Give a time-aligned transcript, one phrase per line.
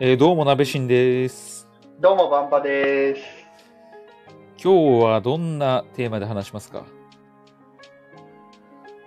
[0.00, 1.68] えーどうも、なべしんです。
[1.98, 3.22] どうも、バンバです。
[4.62, 6.84] 今日はどんなテーマで話しますか？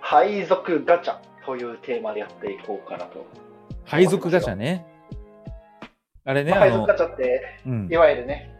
[0.00, 1.16] 配属ガチャ
[1.46, 3.24] というテーマでやっていこうかなと。
[3.84, 4.84] 配属ガチャね。
[6.24, 8.50] あれね、まあ、配属ガ、チャって、うんい、わゆるね、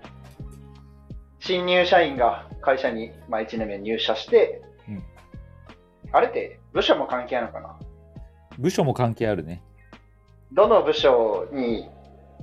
[1.39, 5.03] 新入社員が会社に、まあ、1年目に入社して、うん
[6.15, 7.79] あれって部署も関係あるのかな？
[8.59, 9.63] 部署も関係あるね。
[10.53, 11.89] どの部署に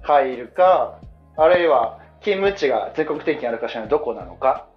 [0.02, 1.00] 入るか、
[1.38, 4.68] あるいは勤務地が全国的にある会社のどこなのか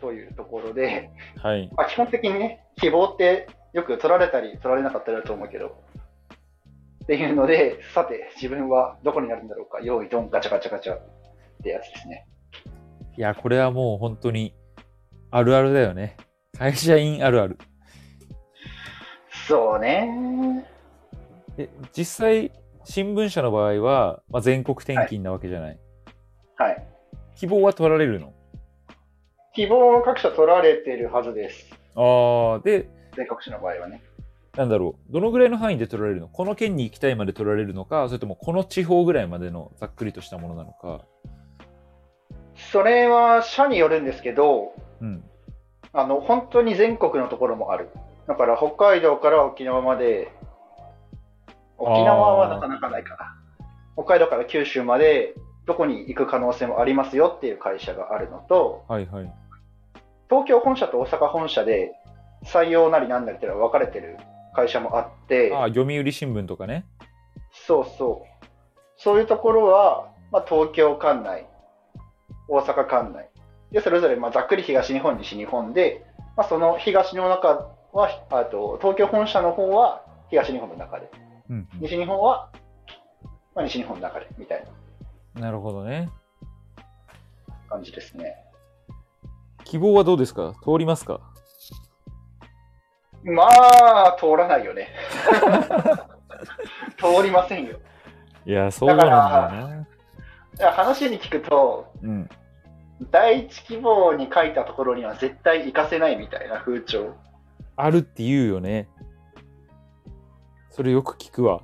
[0.00, 1.10] というところで、
[1.42, 1.70] はい。
[1.76, 5.76] まあ、基本的にね、希望ってよく取られたり取られなかったりだと思うけど、
[7.04, 11.00] っていうので、さて、自分はどこになるんだろうか、用意ドン、ガチャガチャガチャっ
[11.62, 12.26] てやつですね。
[13.16, 14.54] いや、これはもう本当に
[15.30, 16.16] あるあるだよね。
[16.58, 17.58] 会社員あるある。
[19.46, 20.66] そうね。
[21.56, 22.52] え実際、
[22.84, 25.78] 新聞社の場合は、まあ、全国転勤なわけじゃない。
[26.56, 26.86] はい。
[27.36, 28.32] 希望は取られるの？
[29.54, 31.68] 希望は各社取られてるはずです。
[31.94, 34.02] ああ、で、全国紙の場合はね。
[34.56, 36.28] なんだろう、どのぐらいの範囲で取られるの？
[36.28, 41.04] この県に行きたいまで取られるのか、それともこの地方ぐらいまでのざっくりとしたものなのか。
[42.72, 45.22] それは社によるんですけど、うん。
[45.92, 47.90] あの、本当に全国のところもある。
[48.26, 50.32] だから北海道から沖縄まで、
[51.78, 53.36] 沖縄はなかなかないかな。
[53.94, 55.34] 北海道から九州まで
[55.66, 59.32] どこに行く可能性もありますよっていう会社があるのと、はいはい。
[60.28, 61.92] 東京本社と大阪本社で
[62.44, 64.16] 採用なりなんなりっていうのは分かれてる
[64.54, 66.84] 会社もあって、ああ、読売新聞とかね。
[67.66, 68.46] そうそう。
[68.96, 71.46] そういうところは、まあ、東京管内、
[72.48, 73.28] 大阪管内。
[73.70, 76.04] で、それぞれ、まあ、ざっくり東日本、西日本で、
[76.36, 81.10] まあ、その東の中は、あと、東京本社の方は東日本の中で、
[81.50, 82.50] うん、西日本は、
[83.54, 84.64] まあ、西日本の中で、みたい
[85.34, 86.10] ななるほどね。
[87.68, 88.36] 感じですね。
[89.64, 90.54] 希望はどうですか？
[90.64, 91.20] 通りますか？
[93.24, 94.88] まあ、通らないよね。
[96.98, 97.78] 通りませんよ。
[98.46, 99.86] いや、そうなんだよな。
[100.58, 102.28] いや話に聞くと、うん。
[103.10, 107.14] 第一希望に書いたところには絶対行かせないみたいな風潮。
[107.76, 108.88] あるって言うよね。
[110.78, 111.62] それよく聞くわ。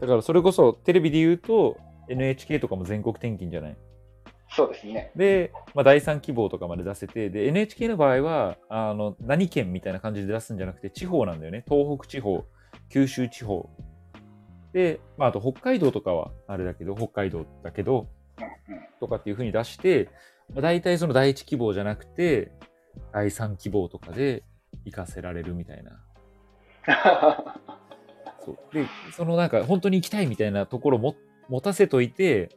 [0.00, 1.76] だからそれこそテレビで言うと
[2.08, 3.76] NHK とかも全国転勤じゃない？
[4.48, 5.10] そうですね。
[5.16, 11.64] で、まあ、第三希望とかまで出せて、で、NHK の場合は、あの、何県みたいな感じで出すんじゃなくて、地方なんだよね。
[11.68, 12.44] 東北地方、
[12.90, 13.68] 九州地方。
[14.72, 18.06] で、まあ、あと北海道とかはあれだけど、北海道だけど、
[19.00, 20.08] とかっていう風に出して、
[20.52, 22.52] まあ、大体その第一希望じゃなくて、
[23.12, 24.44] 第三希望とかで
[24.84, 26.04] 行かせられるみたいな。
[28.44, 28.58] そう。
[28.74, 31.16] で、そのなんか本当に行きたいみたいなところも
[31.48, 32.56] 持たせといて、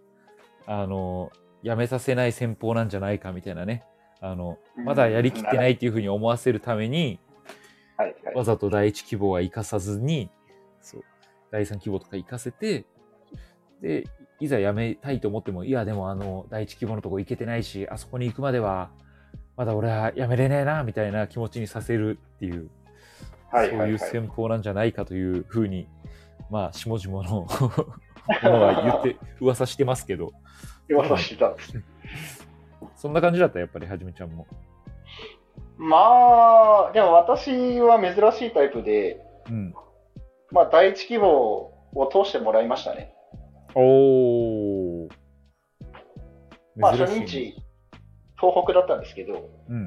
[0.65, 1.31] あの、
[1.63, 3.83] やめさせない戦法なんじゃないかみたいなね。
[4.21, 7.19] あの、まだやりきってないっていうふうに思わせるために、
[7.97, 10.29] はいはいわざと第一希望は生かさずに、
[10.81, 11.03] そう、
[11.51, 12.85] 第三希望とか生かせて、
[13.81, 14.05] で、
[14.39, 18.91] いざ辞めたいと思っても、いや、でもあの、第一希望のとこ行けてないし、あそこに行くまでは、
[19.55, 22.69] まだ俺は辞めれねえな、みたいな気持ちにさせるっていう、
[23.55, 25.87] はいはいはいそういう戦法なんじゃないかというふうに、
[26.49, 27.47] まあ、下々の
[28.43, 30.31] ものは言って、噂してますけど、
[30.89, 31.73] 噂してたんです。
[32.95, 34.45] そんな感じだった、やっぱり、はじめちゃんも。
[35.77, 39.73] まあ、でも私は珍しいタイプで、うん。
[40.51, 43.13] まあ、第一希望を通してもらいましたね。
[43.73, 45.09] おー。
[46.77, 47.55] まあ、初日、
[48.39, 49.85] 東北だったんですけど、うん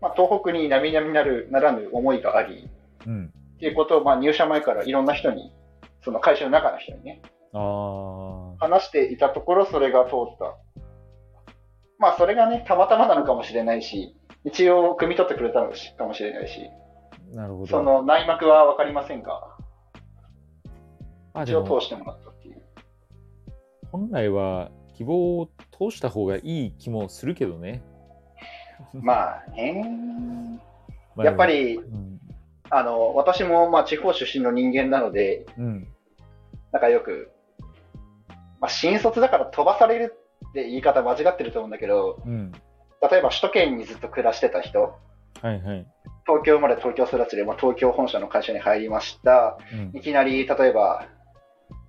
[0.00, 2.68] まあ、東北に並々なるならぬ思いがあり、
[3.06, 3.12] うん。
[3.12, 3.26] うん。
[3.26, 5.52] っていうことを、まあ、入社前からいろんな人に、
[6.02, 7.22] その会社の中の人にね、
[7.52, 8.56] あー。
[8.58, 10.56] 話していたところ、それが通った。
[11.98, 14.14] まあ、それがね、たまたまなのかもしれないし、
[14.44, 16.70] 一応、汲み取ってくれたのかもしれないし、
[17.32, 17.66] なるほど。
[17.66, 19.56] その内幕は分かりませんが、
[21.42, 22.62] 一応通してもらったっていう。
[23.90, 27.82] 本来は希望を通した方がいい気もするけどね。
[28.94, 29.82] まあね、
[31.14, 32.20] まあやっぱ、りうん。
[32.70, 35.88] あの、私もまあ地方出身の人間なので、うん。
[36.72, 37.30] なんかよく、
[38.60, 40.14] まあ、新卒だから飛ばされる
[40.50, 42.52] って言い方間違ってると思うんだけど、うん。
[42.52, 45.86] 例えば首都圏にずっと暮らしてた人、はいはい。
[46.26, 49.58] 東京生まれ東京育ちで、まあ、東京本社の会社に入りました。
[49.72, 51.06] うんいきなり、例えば、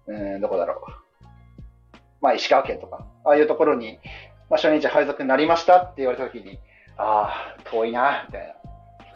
[0.08, 1.26] うーん、どこだろう。
[2.22, 4.00] まあ、石川県とか、ああいうところに、
[4.50, 6.60] まあ、初日配属になりましたって言われたときに、
[6.98, 8.59] ああ、遠いな、みたいな。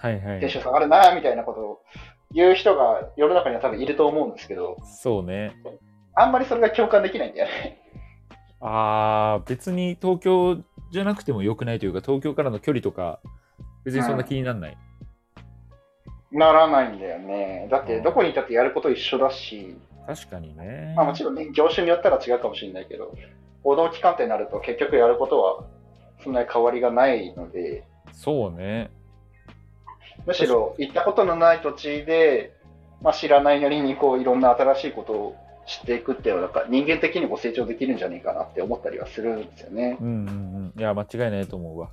[0.03, 0.49] はいはいテン。
[0.49, 1.81] ション下がるな、みたいなことを
[2.33, 5.55] 言う人が世の中には多分いると思うんですけど、そうね。
[6.13, 7.79] あんまりそれが共感できないんだよね。
[8.59, 10.57] あー、別に東京
[10.91, 13.21] じゃなくてもよくないというか、東京からの距離とか、
[13.85, 14.77] 別にそんな気にならない。
[16.33, 17.69] ならないんだよね。
[17.71, 20.93] だって、どこにいたってやること一緒だし、確かにね。
[20.97, 23.13] まあもちろんね、業種によったら違うかもしれないけど、
[23.63, 25.63] 報道機関ってなると結局やることは
[26.23, 28.91] そんなに変わりがないので、そうね。
[30.25, 32.53] むしろ行ったことのない土地で、
[33.01, 35.35] まあ、知らないなりにこういろんな新しいことを
[35.65, 39.97] 知っていくっていうのは、なんか人間的にも成長できるんじゃないかなって思ったりはするんですよね。
[39.99, 40.79] うんうんうん。
[40.79, 41.89] いや、間違いないと思うわ。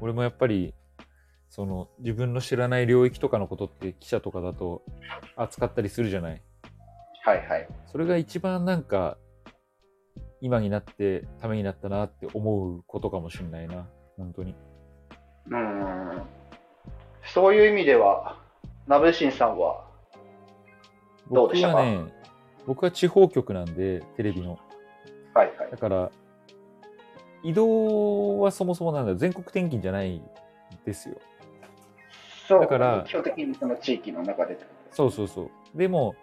[0.00, 0.74] 俺もやっぱり、
[1.48, 4.82] その、自分の知らない領域とかのことって記者とかだと
[5.36, 6.42] 扱ったりするじゃない。
[7.24, 7.68] はいはい。
[7.86, 9.18] それが一番なんか、
[10.40, 13.86] 今になってためになったなって思うことかもしれないな。
[14.16, 14.56] 本当に。
[15.50, 16.22] うん。
[17.32, 18.36] そういう意味では、
[18.86, 19.86] ナブシンさんは、
[21.30, 21.74] どうでしたか？
[21.74, 22.12] 僕はね、
[22.66, 24.58] 僕は地方局なんで、テレビの。
[25.32, 25.78] はいはいだ。
[25.78, 26.10] から、
[27.42, 30.22] 移動はそもそもなんだよ全国転勤じゃないん
[30.84, 31.16] ですよ。
[32.46, 34.58] そうだから基本的にその地域の中で
[34.90, 35.50] そうそうそう。
[35.74, 36.14] でも、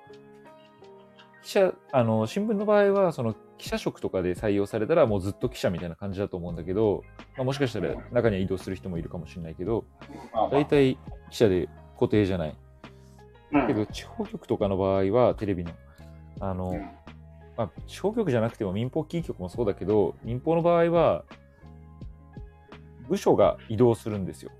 [1.41, 7.03] 記者、あの、新聞の場合は、その記者職とかで採用されたらもうずっと記者みたいな感じだと思うんだけど、
[7.37, 9.85] まあ、もしかしたら中には移動する人もいるかもしれないけど、
[10.51, 10.97] 大体
[11.29, 12.49] 記者で固定じゃない。
[12.49, 12.59] うん
[13.67, 15.71] けど、地方局とかの場合は、テレビの、
[16.39, 16.81] あの、うん
[17.57, 21.25] まあ、地方局じゃなくても民放キー局もそうだけど、民放の場合は、
[23.07, 24.51] 部署が移動するんですよ。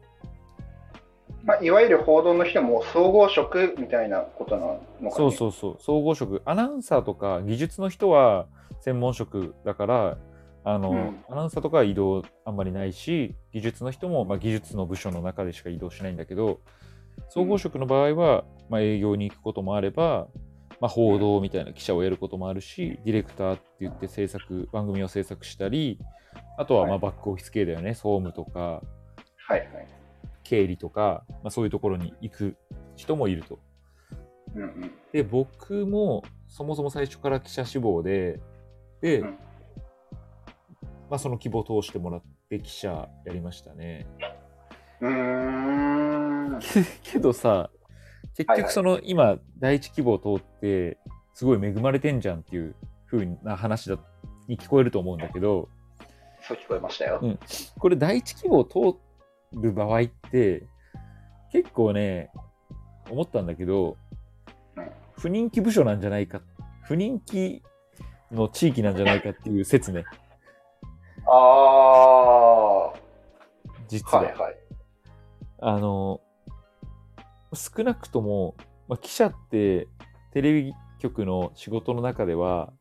[1.44, 6.42] まあ、いわゆる報道の人も総合職みたいなことなのか、ね、そうそうそう、総合職。
[6.46, 8.48] アナウンサーとか技術の人は
[8.82, 10.18] 専門職だから、
[10.64, 11.24] あの、うん。
[11.30, 16.60] アナウンサーとかは移動あんまりないし、技術の人も、まあ、技術の部署の中でしか移動しないんだけど、
[17.30, 20.28] 総合職の場合は、まあ、営業に行くこともあれば、
[20.80, 26.00] まあ、報道みたいな記者をやることもあるし、ディレクターって言って制作、番組を制作したり、
[26.58, 27.02] あとはまあはい。
[27.02, 28.82] バックオフィス系だよね、総務とか、
[29.50, 29.99] はいはい。
[30.44, 32.58] 経理とか、まあ、そういうところに行く
[32.96, 33.60] 人もいると。
[34.56, 34.92] うんうん。
[35.12, 38.40] で、僕もそもそも最初から記者志望で、
[39.02, 39.38] で、うん
[41.10, 44.06] まあその希望を通してもらって記者やりましたね。
[45.02, 46.60] うーん。
[47.02, 47.72] けどさ、
[48.36, 50.98] 結はいはい局その今、第一希望を通って、
[51.34, 52.76] すごい恵まれてんじゃんっていう
[53.08, 53.98] 風な話だ
[54.48, 55.70] に聞こえると思うんだけど、
[56.42, 57.20] そう聞こえましたよ。
[57.22, 57.40] うん
[57.80, 58.98] これ第一希望を通
[59.54, 60.68] る場合って、
[61.52, 62.32] 結構ね、
[63.10, 63.98] 思ったんだけど
[64.76, 66.42] うん、不人気部署なんじゃないか、
[66.84, 67.64] 不人気
[68.32, 70.04] の地域なんじゃないかっていう説ね、
[71.26, 72.94] ああ、は
[73.88, 74.24] 実は。
[74.24, 74.56] いはい。
[75.62, 76.22] あの、
[77.54, 78.56] 少なくとも、
[78.88, 79.88] まあ、記者って
[80.32, 82.72] テレビ局の仕事の中では、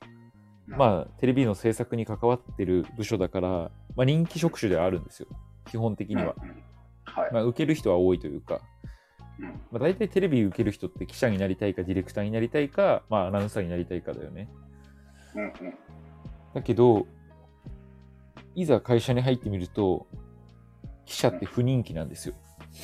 [0.67, 3.49] まあ、テレビの制作に関わってる部署だから、
[3.97, 5.29] まあ、人気職種ではあるんですよ。
[5.67, 6.35] 基本的には。
[6.43, 6.58] うんうん
[7.09, 7.33] はい。
[7.33, 8.61] まあ、受ける人は多いというか、
[9.41, 14.49] うんまあ、大体テレビ受ける人って記者になりたいか、ディレクターになりたいか、まあ、アナウンサーになりたいかだよね。
[15.35, 15.53] うんうん
[16.55, 17.07] だけど、
[18.55, 20.07] いざ会社に入ってみると、
[21.05, 22.35] 記者って不人気なんですよ。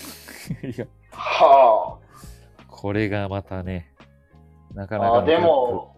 [0.63, 1.99] いや、は
[2.69, 3.93] これがまたね、
[4.75, 4.99] なかあ。
[4.99, 5.97] なかのあーでも、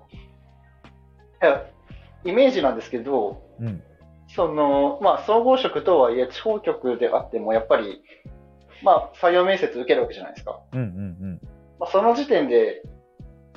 [1.43, 1.67] いや、
[2.25, 3.83] イメージなんですけど、うん、
[4.29, 8.03] その、まあ、総合職とはいえ、地方局であっても、やっぱり、
[8.83, 10.61] まあ、採用面接受けるわけじゃないですか。
[10.73, 11.41] うん、うん、
[11.79, 12.83] まあ、その時点で、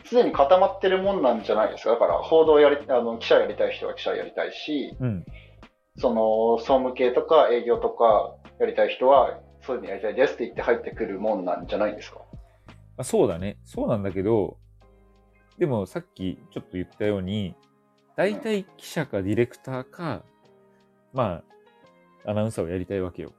[0.06, 1.92] すでに固まってるもんなんじゃないですか。
[1.92, 5.26] だから、報道やり、あの、記者やりたい人は記者やりたいし、うん、うん。
[5.98, 12.20] その、総務系とか営業とかやりたい人は、そういうのやりたいですって言って入ってくるもんなんじゃないですか。
[12.20, 13.58] まあ、そうだね。
[13.66, 14.58] そうなんだけど、
[15.58, 17.56] でもさっきちょっと言ったように、
[18.16, 20.24] 大体記者かディレクターか、
[21.14, 21.42] ま
[22.26, 23.32] あ、アナウンサーをやりたいわけよ。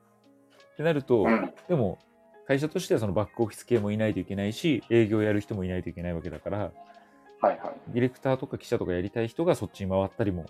[0.72, 1.52] ってなると、うん。
[1.68, 1.98] でも、
[2.46, 6.58] 会社としてはそのバックオフィス系もいないといけないし、営業やる人もいないといけないわけだから、
[7.40, 7.92] はいはい。
[7.92, 10.46] ディレクターとか記者とかやりたい人がそっちに回ったりも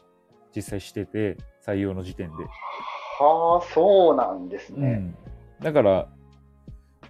[0.54, 2.44] 実際してて、採用の時点で。
[2.44, 5.14] はあ、そうなんですね。
[5.60, 6.08] うん、だから、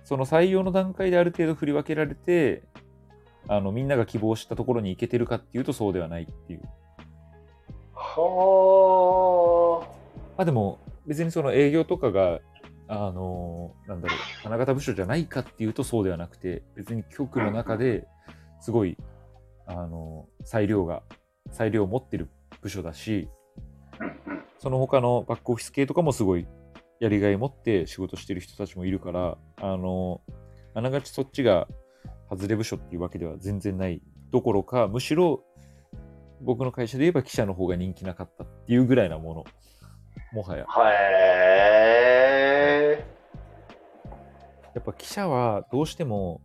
[0.05, 2.65] その採用の段階である程度振り分けられて、
[3.49, 6.63] あのみんなが希望したところに行けてるかっていうとそうではないっていう。
[7.95, 10.00] はま
[10.41, 12.41] あでも別にその営業とかが、
[12.89, 18.07] あのなんだろう、花形部署じゃないかっていうとそうではなくて、別に局の中で
[18.61, 18.97] すごい、
[19.67, 21.03] あの裁量が、
[21.51, 22.29] 裁量を持ってる
[22.63, 23.29] 部署だし、
[24.59, 26.47] その他のバックオフィス系とかもすごい
[27.01, 30.23] やりがい持って仕事してる人たちもいるから、あの、
[30.75, 31.69] あながちそっちが
[32.31, 35.45] 外れ部署っていうわけでは全然ないどころか、むしろ
[36.41, 39.45] 僕の会社で言えば記者の方が人気なかったっていうぐらいなもの。
[40.33, 40.67] もはや。
[40.93, 43.05] へ
[44.75, 46.41] やっぱ記者はどうしても、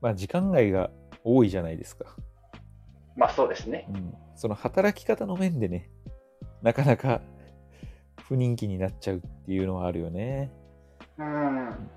[0.00, 0.90] まあ時間外が
[1.22, 2.06] 多いじゃないですか。
[2.06, 2.08] ー。
[3.16, 3.86] まあそうですね。
[3.90, 4.14] うん。
[4.36, 5.90] その働き方の面でね、
[6.62, 7.20] なかなか
[8.22, 10.50] 不人気になっちゃうっていうのはあるよね。
[11.18, 11.90] うん。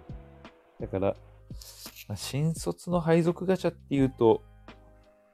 [0.82, 1.16] だから、
[2.10, 4.44] まあ新卒の配属ガチャっていうと、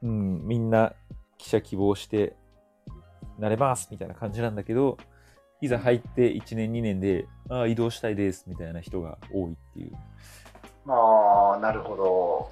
[0.04, 0.94] うん、みんな
[1.40, 2.36] 記者希望して
[3.38, 4.98] なれますみたいな感じなんだけど、
[5.62, 9.92] いざ入って1年2年で、ああ、移動したいですみたいな人が多いっていう。
[10.86, 12.52] まあ、なるほど。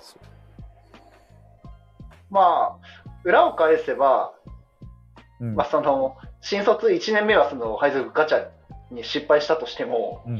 [2.30, 4.34] まあ、裏を返せば、
[5.40, 8.48] うんまあ、その、新卒1年目はその配属ガチャ
[8.92, 10.40] に失敗したとしても、うん、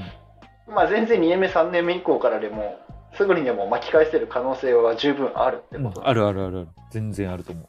[0.74, 2.80] まあ、全然2年目、3年目以降からでも、
[3.16, 6.68] すぐにでも巻き返せる可能性は十分あるってこと、あるあるあるある。
[6.92, 7.68] 全然あると思う。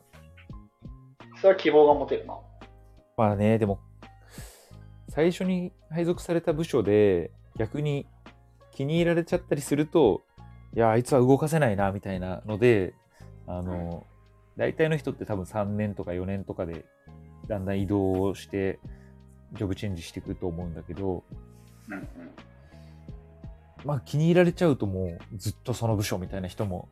[1.40, 2.34] それは希望が持てるな。
[3.16, 3.80] まあね、でも、
[5.08, 8.06] 最初に配属された部署で、逆に
[8.72, 10.22] 気に入られちゃったりすると、
[10.74, 12.92] いや、あいつは動かせないな、みたいなので、
[13.46, 14.04] あの、
[14.58, 16.84] 大体の人って多分3年とか4年とかで、
[17.48, 18.78] だんだん移動して、
[19.54, 21.24] ジョブチェンジしていくと思うんだけど、
[23.86, 26.88] まあ気に入られちゃうともうずっとその部署みたいな人も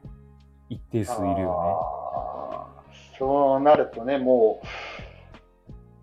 [0.71, 3.19] 一定数いるよあー。
[3.19, 4.94] そうなるとね、もう、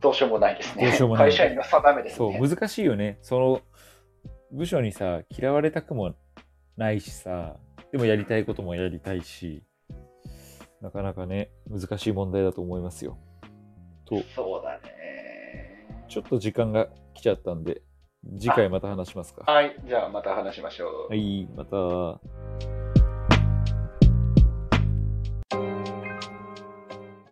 [0.01, 0.85] どうしようもないですね。
[0.85, 2.15] どうしようもない会社員の定めでね。
[2.15, 2.37] すね。
[2.37, 3.17] そう、難しいよね。
[3.21, 3.61] その
[4.51, 6.15] 部署にさ、嫌われたくも
[6.75, 7.55] ないしさ、
[7.91, 9.63] でもやりたいこともやりたいし、
[10.81, 13.17] なかなかね、難しい問題だと思いますよ。
[14.05, 15.87] と、そうだね。
[16.07, 17.81] ちょっと時間が来ちゃったんで、
[18.39, 19.49] 次回また話しますか。
[19.51, 21.09] はい、じゃあまた話しましょう。
[21.09, 22.19] はい、また。